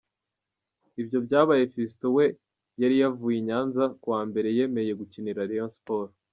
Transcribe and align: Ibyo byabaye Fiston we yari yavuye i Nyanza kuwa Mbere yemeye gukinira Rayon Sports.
Ibyo 1.01 1.17
byabaye 1.25 1.63
Fiston 1.73 2.13
we 2.17 2.25
yari 2.81 2.95
yavuye 3.03 3.35
i 3.39 3.45
Nyanza 3.47 3.83
kuwa 4.01 4.21
Mbere 4.29 4.47
yemeye 4.57 4.91
gukinira 4.99 5.49
Rayon 5.49 5.71
Sports. 5.77 6.17